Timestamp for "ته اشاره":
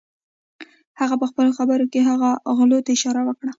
2.85-3.21